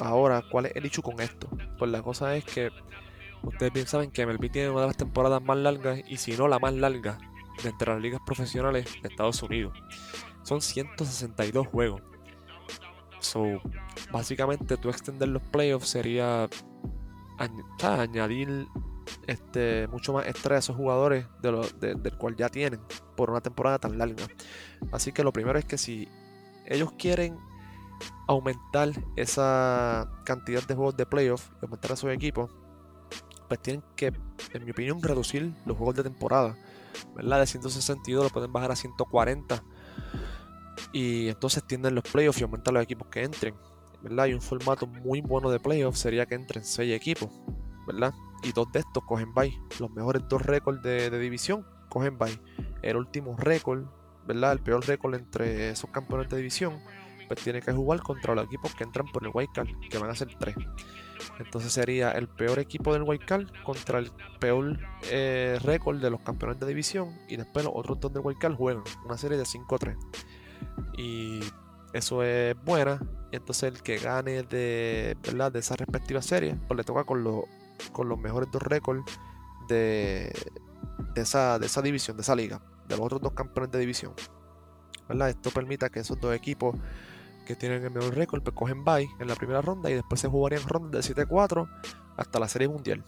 ahora, 0.00 0.42
¿cuál 0.50 0.66
es 0.66 0.76
el 0.76 0.86
hecho 0.86 1.02
con 1.02 1.20
esto? 1.20 1.48
Pues 1.78 1.90
la 1.90 2.02
cosa 2.02 2.36
es 2.36 2.44
que 2.44 2.70
ustedes 3.42 3.72
bien 3.72 3.86
saben 3.86 4.10
que 4.10 4.26
MLB 4.26 4.50
tiene 4.50 4.70
una 4.70 4.82
de 4.82 4.86
las 4.88 4.96
temporadas 4.96 5.42
más 5.42 5.56
largas 5.58 6.00
y 6.08 6.16
si 6.16 6.32
no 6.36 6.48
la 6.48 6.58
más 6.58 6.74
larga 6.74 7.18
de 7.62 7.68
entre 7.68 7.92
las 7.92 8.00
ligas 8.00 8.20
profesionales 8.24 8.86
de 9.02 9.08
Estados 9.08 9.42
Unidos. 9.42 9.76
Son 10.42 10.60
162 10.60 11.66
juegos. 11.66 12.02
So, 13.20 13.60
básicamente 14.10 14.76
tú 14.76 14.88
extender 14.88 15.28
los 15.28 15.42
playoffs 15.42 15.88
sería 15.88 16.48
añadir 17.82 18.66
este, 19.26 19.86
mucho 19.88 20.12
más 20.12 20.26
estrés 20.26 20.56
a 20.56 20.58
esos 20.58 20.76
jugadores 20.76 21.26
de 21.42 21.94
del 21.94 22.16
cual 22.16 22.36
ya 22.36 22.48
tienen 22.48 22.80
por 23.16 23.30
una 23.30 23.40
temporada 23.40 23.78
tan 23.78 23.98
larga. 23.98 24.24
Así 24.92 25.12
que 25.12 25.22
lo 25.24 25.32
primero 25.32 25.58
es 25.58 25.64
que 25.64 25.78
si 25.78 26.08
ellos 26.66 26.92
quieren 26.92 27.36
aumentar 28.26 28.90
esa 29.16 30.08
cantidad 30.24 30.66
de 30.66 30.74
juegos 30.74 30.96
de 30.96 31.06
playoffs 31.06 31.50
y 31.60 31.64
aumentar 31.64 31.92
a 31.92 31.96
sus 31.96 32.10
equipos, 32.10 32.50
pues 33.48 33.60
tienen 33.60 33.82
que, 33.96 34.12
en 34.52 34.64
mi 34.64 34.70
opinión, 34.70 35.02
reducir 35.02 35.52
los 35.66 35.76
juegos 35.76 35.96
de 35.96 36.04
temporada. 36.04 36.56
¿verdad? 37.14 37.40
De 37.40 37.46
162 37.46 38.24
lo 38.24 38.30
pueden 38.30 38.52
bajar 38.52 38.70
a 38.70 38.76
140. 38.76 39.62
Y 40.92 41.28
entonces 41.28 41.64
tienden 41.64 41.94
los 41.94 42.04
playoffs 42.04 42.40
y 42.40 42.44
aumentan 42.44 42.74
los 42.74 42.82
equipos 42.82 43.08
que 43.08 43.24
entren. 43.24 43.54
¿verdad? 44.02 44.26
Y 44.26 44.34
un 44.34 44.40
formato 44.40 44.86
muy 44.86 45.20
bueno 45.20 45.50
de 45.50 45.58
playoffs 45.58 45.98
sería 45.98 46.26
que 46.26 46.36
entren 46.36 46.64
6 46.64 46.94
equipos. 46.94 47.28
¿verdad? 47.86 48.14
Y 48.42 48.52
dos 48.52 48.70
de 48.72 48.80
estos 48.80 49.04
cogen 49.04 49.34
bye. 49.34 49.58
Los 49.78 49.90
mejores 49.90 50.22
dos 50.28 50.42
récords 50.42 50.82
de, 50.82 51.18
división 51.18 51.66
cogen 51.88 52.18
bye. 52.18 52.40
El 52.82 52.96
último 52.96 53.36
récord, 53.36 53.84
¿verdad? 54.26 54.52
El 54.52 54.60
peor 54.60 54.86
récord 54.86 55.14
entre 55.14 55.70
esos 55.70 55.90
campeones 55.90 56.28
de 56.28 56.36
división, 56.36 56.80
pues 57.28 57.42
tiene 57.42 57.60
que 57.60 57.72
jugar 57.72 58.00
contra 58.00 58.34
los 58.34 58.44
equipos 58.46 58.74
que 58.74 58.84
entran 58.84 59.06
por 59.06 59.24
el 59.24 59.30
white 59.32 59.52
card, 59.54 59.68
que 59.90 59.98
van 59.98 60.10
a 60.10 60.14
ser 60.14 60.28
3. 60.38 60.56
Entonces 61.38 61.72
sería 61.72 62.12
el 62.12 62.28
peor 62.28 62.58
equipo 62.58 62.92
del 62.92 63.18
Card 63.24 63.46
contra 63.64 63.98
el 63.98 64.10
peor 64.38 64.78
eh, 65.10 65.58
récord 65.62 66.00
de 66.00 66.10
los 66.10 66.20
campeones 66.20 66.58
de 66.58 66.66
división. 66.66 67.18
Y 67.28 67.36
después 67.36 67.64
los 67.64 67.74
otros 67.74 68.00
dos 68.00 68.12
del 68.12 68.38
Card 68.38 68.54
juegan 68.54 68.82
una 69.04 69.16
serie 69.16 69.36
de 69.36 69.44
5-3. 69.44 69.96
Y 70.96 71.40
eso 71.92 72.22
es 72.22 72.54
buena. 72.64 73.00
Entonces 73.32 73.72
el 73.74 73.82
que 73.82 73.98
gane 73.98 74.42
de, 74.42 75.16
¿verdad? 75.22 75.52
de 75.52 75.60
esa 75.60 75.76
respectiva 75.76 76.20
serie, 76.20 76.56
pues 76.66 76.76
le 76.76 76.84
toca 76.84 77.04
con, 77.04 77.22
los, 77.22 77.44
con 77.92 78.08
los 78.08 78.18
mejores 78.18 78.50
dos 78.50 78.62
récords 78.62 79.04
de, 79.68 80.32
de, 81.14 81.20
esa, 81.20 81.58
de 81.58 81.66
esa 81.66 81.82
división, 81.82 82.16
de 82.16 82.22
esa 82.22 82.34
liga, 82.34 82.60
de 82.88 82.96
los 82.96 83.06
otros 83.06 83.20
dos 83.20 83.32
campeones 83.32 83.70
de 83.72 83.78
división. 83.78 84.12
¿verdad? 85.08 85.30
Esto 85.30 85.50
permita 85.50 85.90
que 85.90 86.00
esos 86.00 86.20
dos 86.20 86.34
equipos 86.34 86.76
que 87.46 87.56
tienen 87.56 87.82
el 87.82 87.90
mejor 87.90 88.14
récord, 88.14 88.42
pues 88.42 88.54
cogen 88.54 88.84
bye 88.84 89.08
en 89.18 89.26
la 89.26 89.34
primera 89.34 89.60
ronda 89.60 89.90
y 89.90 89.94
después 89.94 90.20
se 90.20 90.28
jugarían 90.28 90.62
rondas 90.68 91.06
de 91.06 91.14
7-4 91.14 91.68
hasta 92.16 92.38
la 92.38 92.48
Serie 92.48 92.68
Mundial. 92.68 93.04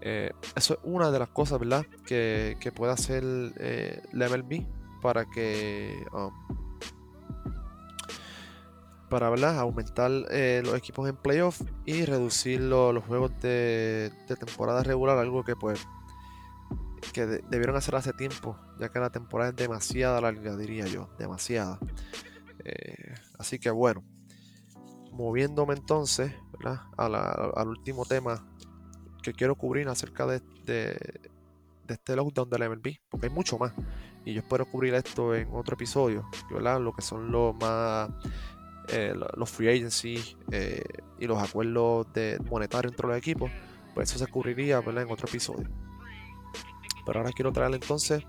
Eh, 0.00 0.32
eso 0.56 0.74
es 0.74 0.80
una 0.82 1.10
de 1.10 1.18
las 1.18 1.28
cosas, 1.28 1.60
¿verdad? 1.60 1.86
Que, 2.04 2.72
puede 2.74 2.92
hacer 2.92 3.22
eh, 3.58 4.02
la 4.12 4.28
MLB 4.28 4.66
para 5.00 5.24
que. 5.26 6.04
Um, 6.12 6.63
para 9.08 9.30
¿verdad? 9.30 9.58
aumentar 9.58 10.10
eh, 10.30 10.62
los 10.64 10.74
equipos 10.74 11.08
en 11.08 11.16
playoff 11.16 11.60
y 11.84 12.04
reducir 12.04 12.60
los 12.60 13.04
juegos 13.04 13.32
de, 13.40 14.12
temporada 14.26 14.82
regular, 14.82 15.18
algo 15.18 15.44
que 15.44 15.56
pues 15.56 15.86
que 17.12 17.26
debieron 17.26 17.76
hacer 17.76 17.94
hace 17.94 18.12
tiempo, 18.14 18.58
ya 18.80 18.88
que 18.88 18.98
la 18.98 19.10
temporada 19.10 19.50
es 19.50 19.56
demasiada 19.56 20.20
larga, 20.20 20.56
diría 20.56 20.86
yo, 20.86 21.10
demasiada. 21.18 21.78
Eh, 22.64 23.14
así 23.38 23.58
que 23.58 23.70
bueno, 23.70 24.02
moviéndome 25.12 25.74
entonces 25.74 26.32
al 26.96 27.68
último 27.68 28.04
tema 28.04 28.44
que 29.22 29.32
quiero 29.32 29.54
cubrir 29.54 29.88
acerca 29.88 30.26
de, 30.26 30.40
de, 30.64 31.20
este 31.88 32.16
lockdown 32.16 32.48
de 32.48 32.58
la 32.58 32.68
MLB, 32.68 32.96
porque 33.08 33.26
hay 33.26 33.32
mucho 33.32 33.58
más. 33.58 33.72
Y 34.24 34.32
yo 34.32 34.40
espero 34.40 34.64
cubrir 34.66 34.94
esto 34.94 35.34
en 35.34 35.48
otro 35.52 35.74
episodio, 35.74 36.28
lo 36.50 36.92
que 36.94 37.02
son 37.02 37.30
los 37.30 37.54
más 37.56 38.08
eh, 38.88 39.14
los 39.36 39.50
free 39.50 39.68
agency 39.68 40.36
eh, 40.50 40.82
y 41.18 41.26
los 41.26 41.42
acuerdos 41.42 42.12
de 42.12 42.38
monetarios 42.50 42.92
entre 42.92 43.08
los 43.08 43.16
equipos, 43.16 43.50
pues 43.94 44.10
eso 44.10 44.24
se 44.24 44.30
cubriría 44.30 44.78
en 44.78 45.10
otro 45.10 45.28
episodio. 45.28 45.68
Pero 47.06 47.20
ahora 47.20 47.32
quiero 47.32 47.52
traer 47.52 47.74
entonces 47.74 48.24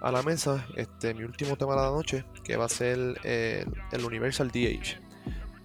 a 0.00 0.10
la 0.10 0.22
mesa 0.22 0.66
este, 0.76 1.14
mi 1.14 1.24
último 1.24 1.56
tema 1.56 1.74
de 1.74 1.82
la 1.82 1.90
noche, 1.90 2.24
que 2.42 2.56
va 2.56 2.64
a 2.64 2.68
ser 2.68 2.98
el 3.22 4.04
Universal 4.04 4.50
DH. 4.50 5.00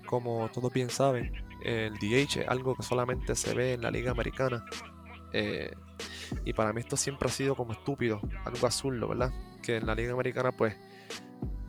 Como 0.06 0.50
todos 0.52 0.72
bien 0.72 0.90
saben, 0.90 1.32
el 1.66 1.94
DH 1.96 2.42
es 2.42 2.48
algo 2.48 2.76
que 2.76 2.84
solamente 2.84 3.36
se 3.36 3.54
ve 3.56 3.74
en 3.74 3.82
la 3.82 3.90
liga 3.90 4.12
americana. 4.12 4.66
Eh, 5.34 5.74
y 6.46 6.54
para 6.54 6.72
mí 6.72 6.80
esto 6.80 6.96
siempre 6.96 7.28
ha 7.28 7.32
sido 7.32 7.56
como 7.56 7.74
estúpido, 7.74 8.22
algo 8.46 8.68
azul, 8.68 9.04
¿verdad? 9.06 9.34
Que 9.62 9.78
en 9.78 9.88
la 9.88 9.96
liga 9.96 10.14
americana 10.14 10.52
pues 10.52 10.76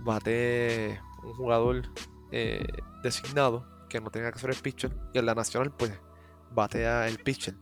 bate 0.01 1.01
un 1.25 1.33
jugador 1.35 1.83
eh, 2.30 2.66
designado 3.02 3.66
que 3.88 4.00
no 4.00 4.11
tenga 4.11 4.33
que 4.33 4.38
ser 4.38 4.50
el 4.50 4.56
pitcher 4.56 4.97
y 5.12 5.18
en 5.18 5.26
la 5.26 5.35
nacional 5.35 5.73
pues 5.73 5.92
batea 6.52 7.09
el 7.09 7.18
pitcher. 7.18 7.54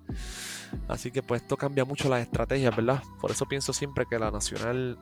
Así 0.89 1.11
que 1.11 1.23
pues 1.23 1.43
esto 1.43 1.57
cambia 1.57 1.85
mucho 1.85 2.09
las 2.09 2.23
estrategias, 2.23 2.75
¿verdad? 2.75 3.03
Por 3.21 3.31
eso 3.31 3.47
pienso 3.47 3.73
siempre 3.73 4.07
que 4.07 4.19
la 4.19 4.31
nacional 4.31 4.99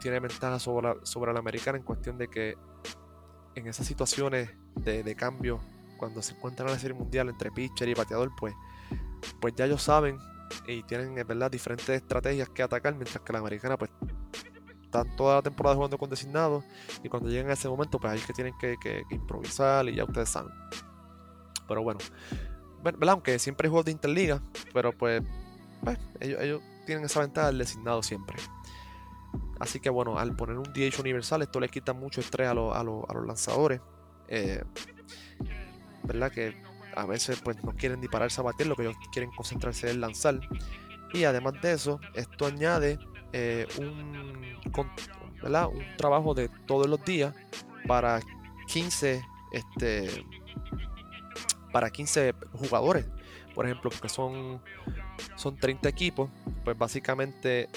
tiene 0.00 0.20
ventaja 0.20 0.58
sobre 0.58 0.88
la, 0.88 0.96
sobre 1.04 1.32
la 1.32 1.38
americana 1.38 1.78
en 1.78 1.84
cuestión 1.84 2.18
de 2.18 2.28
que 2.28 2.56
en 3.54 3.66
esas 3.66 3.86
situaciones 3.86 4.50
de, 4.76 5.14
cambio, 5.14 5.60
cuando 5.98 6.22
se 6.22 6.34
encuentran 6.34 6.68
en 6.68 6.74
la 6.74 6.80
serie 6.80 6.96
mundial 6.96 7.28
entre 7.28 7.50
pitcher 7.50 7.88
y 7.88 7.94
bateador, 7.94 8.30
pues, 8.38 8.54
pues 9.40 9.54
ya 9.54 9.66
ellos 9.66 9.82
saben 9.82 10.18
y 10.66 10.82
tienen, 10.84 11.14
¿verdad?, 11.14 11.50
diferentes 11.50 11.88
estrategias 11.88 12.48
que 12.48 12.62
atacar, 12.62 12.94
mientras 12.94 13.22
que 13.22 13.32
la 13.32 13.40
americana, 13.40 13.76
pues, 13.76 13.89
están 14.90 15.14
toda 15.14 15.36
la 15.36 15.42
temporada 15.42 15.76
jugando 15.76 15.96
con 15.96 16.10
designados 16.10 16.64
y 17.04 17.08
cuando 17.08 17.28
llegan 17.28 17.48
a 17.48 17.54
ese 17.54 17.68
momento, 17.68 18.00
pues 18.00 18.12
ahí 18.12 18.18
es 18.18 18.26
que 18.26 18.32
tienen 18.32 18.54
que, 18.58 19.04
improvisar 19.10 19.88
y 19.88 19.94
ya 19.94 20.04
ustedes 20.04 20.28
saben. 20.28 20.52
Pero 21.68 21.84
bueno, 21.84 22.00
¿verdad? 22.82 23.10
Aunque 23.10 23.38
siempre 23.38 23.66
hay 23.66 23.70
juegos 23.70 23.86
de 23.86 23.92
interliga, 23.92 24.42
pero 24.74 24.92
pues, 24.92 25.22
pues 25.84 25.96
ellos, 26.18 26.60
tienen 26.86 27.04
esa 27.04 27.20
ventaja 27.20 27.46
del 27.46 27.58
designado 27.58 28.02
siempre. 28.02 28.38
Así 29.60 29.78
que 29.78 29.90
bueno, 29.90 30.18
al 30.18 30.34
poner 30.34 30.58
un 30.58 30.72
DH 30.72 30.98
universal, 30.98 31.42
esto 31.42 31.60
le 31.60 31.68
quita 31.68 31.92
mucho 31.92 32.20
estrés 32.20 32.48
a, 32.48 32.50
a, 32.50 32.82
los 32.84 33.26
lanzadores. 33.26 33.80
Eh, 34.26 34.64
¿Verdad? 36.02 36.32
Que 36.32 36.60
a 36.96 37.06
veces 37.06 37.40
pues 37.44 37.62
no 37.62 37.72
quieren 37.76 38.00
dispararse 38.00 38.40
a 38.40 38.44
batir, 38.44 38.66
lo 38.66 38.74
que 38.74 38.82
ellos 38.82 38.96
quieren 39.12 39.30
concentrarse 39.30 39.88
en 39.88 40.00
lanzar. 40.00 40.40
Y 41.12 41.24
además 41.24 41.54
de 41.62 41.72
eso, 41.72 42.00
esto 42.14 42.46
añade 42.46 42.98
eh, 43.32 43.66
un, 43.78 44.58
trabajo 45.96 46.34
de 46.34 46.48
todos 46.66 46.88
los 46.88 47.04
días 47.04 47.34
para 47.86 48.20
15 48.66 49.22
este, 49.52 50.24
para 51.72 51.90
15 51.90 52.34
jugadores, 52.52 53.06
por 53.54 53.66
ejemplo, 53.66 53.90
porque 53.90 54.08
son, 54.08 54.60
son 55.36 55.56
30 55.56 55.88
equipos, 55.88 56.30
pues 56.64 56.76
básicamente 56.76 57.68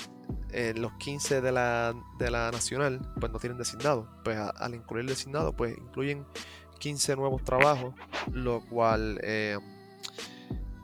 eh, 0.52 0.74
los 0.76 0.94
15 0.94 1.42
de 1.42 1.52
la, 1.52 1.96
de 2.18 2.32
la 2.32 2.52
nacional 2.52 3.02
pues 3.20 3.32
no 3.32 3.40
tienen 3.40 3.58
designado. 3.58 4.08
Pues 4.24 4.38
al 4.38 4.76
incluir 4.76 5.06
designado, 5.06 5.54
pues 5.54 5.78
incluyen 5.78 6.26
15 6.80 7.16
nuevos 7.16 7.44
trabajos, 7.44 7.94
lo 8.32 8.62
cual 8.62 9.20
eh, 9.24 9.58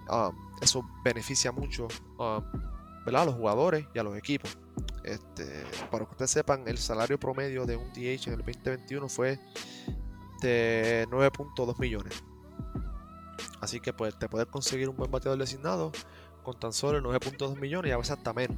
um, 0.10 0.36
eso 0.62 0.88
beneficia 1.04 1.52
mucho 1.52 1.88
um, 2.18 2.44
a 3.16 3.26
los 3.26 3.36
jugadores 3.36 3.86
y 3.94 4.00
a 4.00 4.04
los 4.04 4.18
equipos. 4.18 4.58
Este, 5.04 5.64
para 5.90 6.06
que 6.06 6.12
ustedes 6.12 6.32
sepan, 6.32 6.68
el 6.68 6.78
salario 6.78 7.20
promedio 7.20 7.66
de 7.66 7.78
un 7.78 7.92
DH 7.94 8.28
en 8.28 8.34
el 8.34 8.40
2021 8.40 9.10
fue 9.10 9.40
de 10.42 11.08
9.2 11.10 11.80
millones. 11.80 12.24
Así 13.62 13.80
que 13.80 13.94
pues 13.94 14.18
te 14.18 14.30
puedes 14.30 14.48
conseguir 14.48 14.90
un 14.90 14.96
buen 14.96 15.12
bateador 15.12 15.40
designado 15.40 15.92
con 16.44 16.60
tan 16.60 16.74
solo 16.74 17.02
9.2 17.02 17.60
millones 17.60 17.90
y 17.90 17.94
a 17.94 17.98
veces 17.98 18.18
hasta 18.18 18.34
menos. 18.34 18.58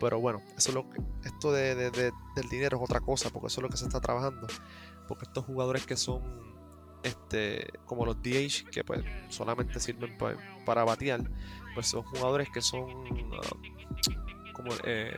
Pero 0.00 0.20
bueno, 0.20 0.40
eso 0.56 0.70
es 0.70 0.74
lo 0.74 0.88
que, 0.88 1.02
esto 1.24 1.52
de, 1.52 1.90
del 1.90 2.48
dinero 2.48 2.76
es 2.76 2.82
otra 2.82 3.00
cosa, 3.00 3.30
porque 3.30 3.48
eso 3.48 3.60
es 3.60 3.62
lo 3.62 3.68
que 3.68 3.76
se 3.76 3.86
está 3.86 4.00
trabajando. 4.00 4.46
Porque 5.08 5.24
estos 5.24 5.44
jugadores 5.44 5.86
que 5.86 5.96
son 5.96 6.22
este, 7.02 7.70
como 7.86 8.04
los 8.04 8.16
DH, 8.22 8.70
que 8.70 8.84
pues 8.84 9.02
solamente 9.28 9.80
sirven 9.80 10.16
para 10.64 10.84
batear, 10.84 11.20
pues 11.74 11.86
son 11.86 12.02
jugadores 12.02 12.48
que 12.52 12.60
son 12.60 12.84
ah, 13.32 13.56
como 14.52 14.72
eh, 14.84 15.16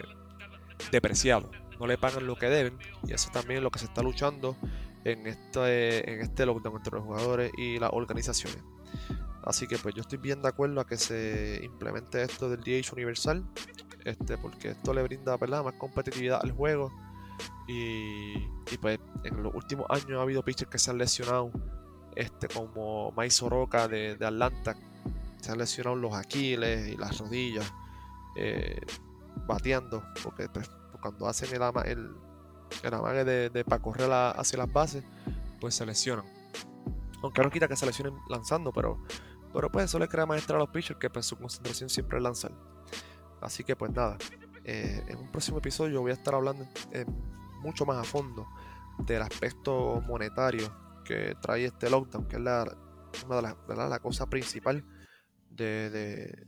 depreciados, 0.90 1.50
no 1.78 1.87
le 1.87 1.98
pagan 1.98 2.26
lo 2.26 2.37
que 2.37 2.48
deben, 2.48 2.78
y 3.07 3.12
eso 3.12 3.31
también 3.33 3.59
es 3.59 3.62
lo 3.62 3.70
que 3.70 3.78
se 3.78 3.87
está 3.87 4.02
luchando 4.02 4.57
en 5.05 5.26
este, 5.26 6.12
en 6.12 6.20
este 6.20 6.44
lockdown 6.46 6.76
entre 6.76 6.96
los 6.96 7.05
jugadores 7.05 7.52
y 7.57 7.78
las 7.78 7.90
organizaciones. 7.92 8.62
Así 9.42 9.66
que 9.66 9.78
pues 9.78 9.94
yo 9.94 10.02
estoy 10.02 10.18
bien 10.18 10.42
de 10.42 10.48
acuerdo 10.48 10.81
a 10.81 10.87
que 10.87 10.96
se 10.96 11.61
implemente 11.62 12.22
esto 12.22 12.50
del 12.50 12.61
DH 12.61 12.92
universal, 12.92 13.44
este, 14.05 14.37
porque 14.38 14.70
esto 14.70 14.92
le 14.92 15.02
brinda 15.02 15.37
más 15.38 15.74
competitividad 15.74 16.40
al 16.42 16.52
juego. 16.52 16.92
Y, 17.66 18.48
pues 18.81 18.98
en 19.24 19.42
los 19.42 19.55
últimos 19.55 19.87
años 19.90 20.18
ha 20.18 20.22
habido 20.22 20.44
pitchers 20.44 20.70
que 20.70 20.79
se 20.79 20.90
han 20.90 20.98
lesionado, 20.98 21.50
este, 22.16 22.48
como 22.48 23.12
Mike 23.16 23.31
Soroka 23.31 23.88
de, 23.88 24.16
Atlanta, 24.20 24.76
se 25.40 25.53
han 25.53 25.59
lesionado 25.59 25.96
los 25.96 26.14
aquiles 26.14 26.88
y 26.88 26.96
las 26.96 27.18
rodillas, 27.18 27.72
eh, 28.37 28.81
bateando, 29.46 30.03
porque 30.22 30.48
pues, 30.48 30.70
cuando 31.00 31.26
hacen 31.26 31.48
el, 31.55 31.62
el, 31.87 32.11
el 32.83 32.94
amague 32.94 33.24
de, 33.24 33.64
para 33.64 33.81
correr 33.81 34.11
hacia 34.12 34.59
las 34.59 34.72
bases, 34.72 35.05
pues 35.61 35.74
se 35.74 35.87
lesionan. 35.87 36.26
Aunque 37.22 37.42
no 37.42 37.50
quita 37.50 37.68
que 37.68 37.76
se 37.76 37.87
lesionen 37.87 38.14
lanzando, 38.29 38.72
pero 38.72 38.98
pero 39.53 39.70
pues 39.70 39.87
eso 39.87 39.98
le 39.98 40.09
crea 40.09 40.26
maestra 40.26 40.57
a 40.57 40.61
los 40.61 40.68
pitchers 40.68 40.98
que 40.98 41.11
pues 41.11 41.26
su 41.26 41.37
concentración 41.37 41.88
siempre 41.88 42.18
es 42.18 42.22
lanzar. 42.22 42.53
Así 43.40 43.64
que 43.64 43.74
pues 43.74 43.92
nada, 43.92 44.16
eh, 44.64 45.05
en 45.09 45.18
un 45.18 45.31
próximo 45.31 45.59
episodio 45.59 46.01
voy 46.01 46.11
a 46.11 46.14
estar 46.14 46.35
hablando 46.35 46.66
mucho 47.62 47.85
más 47.87 47.99
a 47.99 48.05
fondo 48.05 48.46
del 48.99 49.23
aspecto 49.23 50.03
monetario 50.07 50.73
que 51.05 51.35
trae 51.40 51.66
este 51.66 51.90
lockdown, 51.90 52.27
que 52.27 52.37
es 52.37 52.42
la, 52.42 52.64
una 53.27 53.37
de 53.37 53.42
las 53.42 53.57
la 53.90 53.99
cosa 53.99 54.27
principal 54.29 54.85
de, 55.51 56.46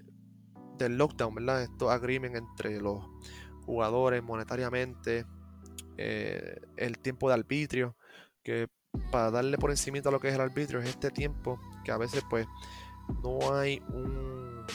del 0.79 0.97
lockdown, 0.97 1.35
¿verdad? 1.35 1.63
Estos 1.63 1.91
agreements 1.91 2.39
entre 2.39 2.81
los 2.81 3.05
jugadores 3.65 4.23
monetariamente, 4.23 5.27
eh, 5.97 6.61
el 6.77 6.99
tiempo 6.99 7.29
de 7.29 7.35
arbitrio, 7.35 7.97
que 8.43 8.69
para 9.11 9.31
darle 9.31 9.59
por 9.59 9.71
encima 9.71 9.99
a 10.05 10.11
lo 10.11 10.21
que 10.21 10.29
es 10.29 10.35
el 10.35 10.41
arbitrio 10.41 10.81
es 10.81 10.89
este 10.91 11.11
tiempo 11.11 11.59
que 11.85 11.93
a 11.93 11.97
veces 11.97 12.23
pues 12.29 12.47
no 13.23 13.55
hay 13.55 13.83
un, 13.89 14.67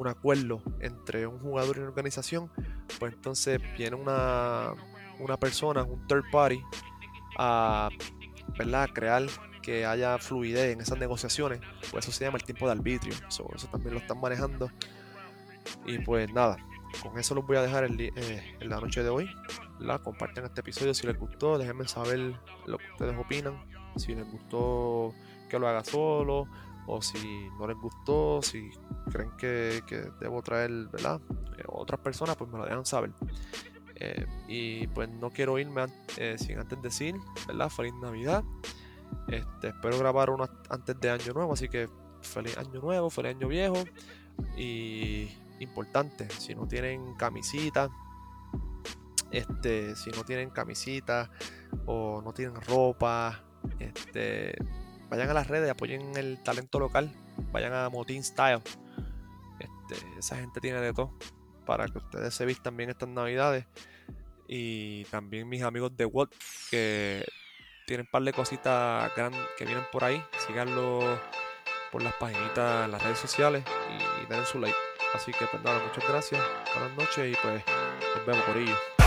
un 0.00 0.08
acuerdo 0.08 0.62
entre 0.80 1.26
un 1.26 1.38
jugador 1.38 1.76
y 1.76 1.80
una 1.80 1.90
organización, 1.90 2.50
pues 2.98 3.12
entonces 3.12 3.60
viene 3.76 3.96
una, 3.96 4.72
una 5.18 5.36
persona, 5.36 5.82
un 5.82 6.06
third 6.06 6.24
party, 6.32 6.58
a 7.38 7.90
¿verdad? 8.58 8.88
crear 8.94 9.26
que 9.62 9.84
haya 9.84 10.16
fluidez 10.16 10.72
en 10.72 10.80
esas 10.80 10.98
negociaciones. 10.98 11.60
Pues 11.90 12.06
eso 12.06 12.16
se 12.16 12.24
llama 12.24 12.38
el 12.38 12.44
tiempo 12.44 12.64
de 12.64 12.72
arbitrio. 12.72 13.12
eso 13.28 13.68
también 13.70 13.92
lo 13.92 14.00
están 14.00 14.18
manejando. 14.18 14.70
Y 15.84 15.98
pues 15.98 16.32
nada, 16.32 16.56
con 17.02 17.18
eso 17.18 17.34
los 17.34 17.46
voy 17.46 17.58
a 17.58 17.62
dejar 17.62 17.84
eh, 17.84 18.56
en 18.58 18.70
la 18.70 18.80
noche 18.80 19.02
de 19.02 19.10
hoy. 19.10 19.28
La 19.80 19.98
comparten 19.98 20.46
este 20.46 20.62
episodio 20.62 20.94
si 20.94 21.06
les 21.06 21.18
gustó, 21.18 21.58
déjenme 21.58 21.86
saber 21.86 22.40
lo 22.66 22.78
que 22.78 22.90
ustedes 22.92 23.18
opinan. 23.18 23.62
Si 23.96 24.14
les 24.14 24.26
gustó 24.32 25.12
que 25.50 25.58
lo 25.58 25.68
haga 25.68 25.84
solo 25.84 26.48
o 26.86 27.00
si 27.02 27.48
no 27.58 27.66
les 27.66 27.76
gustó, 27.76 28.40
si 28.42 28.70
creen 29.10 29.30
que, 29.36 29.82
debo 30.20 30.42
traer, 30.42 30.70
¿verdad? 30.88 31.20
Eh, 31.58 31.64
otras 31.68 32.00
personas, 32.00 32.36
pues 32.36 32.50
me 32.50 32.58
lo 32.58 32.64
dejan 32.64 32.84
saber. 32.84 33.12
Eh, 33.96 34.26
y 34.48 34.86
pues 34.88 35.08
no 35.10 35.30
quiero 35.30 35.58
irme 35.58 35.84
eh, 36.16 36.36
sin 36.38 36.58
antes 36.58 36.80
decir, 36.80 37.14
¿verdad? 37.46 37.68
Feliz 37.68 37.94
Navidad. 38.00 38.42
Este, 39.28 39.68
espero 39.68 39.98
grabar 39.98 40.30
uno 40.30 40.48
antes 40.68 40.98
de 40.98 41.10
Año 41.10 41.32
Nuevo, 41.34 41.52
así 41.52 41.68
que 41.68 41.88
feliz 42.22 42.56
Año 42.56 42.80
Nuevo, 42.80 43.10
feliz 43.10 43.36
Año 43.36 43.48
Viejo. 43.48 43.84
Y 44.56 45.28
importante, 45.58 46.28
si 46.30 46.54
no 46.54 46.66
tienen 46.66 47.14
camisita, 47.14 47.90
este, 49.30 49.94
si 49.94 50.10
no 50.10 50.24
tienen 50.24 50.50
camisita 50.50 51.30
o 51.86 52.22
no 52.22 52.32
tienen 52.32 52.56
ropa, 52.62 53.44
este, 53.78 54.56
vayan 55.10 55.28
a 55.28 55.34
las 55.34 55.48
redes, 55.48 55.68
apoyen 55.68 56.16
el 56.16 56.42
talento 56.42 56.78
local, 56.78 57.12
vayan 57.52 57.72
a 57.72 57.88
Motín 57.90 58.22
Style. 58.24 58.62
Este, 59.58 60.06
esa 60.18 60.36
gente 60.36 60.60
tiene 60.60 60.80
de 60.80 60.94
todo 60.94 61.12
para 61.66 61.86
que 61.86 61.98
ustedes 61.98 62.32
se 62.32 62.46
vistan 62.46 62.76
bien 62.76 62.90
estas 62.90 63.08
navidades. 63.08 63.66
Y 64.48 65.04
también 65.04 65.48
mis 65.48 65.62
amigos 65.62 65.96
de 65.96 66.06
Walt 66.06 66.32
que 66.70 67.24
tienen 67.86 68.06
un 68.06 68.10
par 68.10 68.22
de 68.22 68.32
cositas 68.32 69.12
que 69.58 69.64
vienen 69.64 69.84
por 69.92 70.04
ahí. 70.04 70.22
Síganlo 70.46 71.20
por 71.92 72.02
las 72.02 72.14
paginitas 72.14 72.84
en 72.84 72.92
las 72.92 73.02
redes 73.02 73.18
sociales 73.18 73.64
y, 74.22 74.32
den 74.32 74.46
su 74.46 74.58
like. 74.58 74.76
Así 75.14 75.32
que 75.32 75.46
pues 75.46 75.62
nada, 75.62 75.82
muchas 75.84 76.08
gracias, 76.08 76.40
buenas 76.74 76.96
noches 76.96 77.32
y 77.32 77.36
pues 77.42 77.64
nos 78.16 78.26
vemos 78.26 78.44
por 78.44 78.56
ello. 78.56 78.99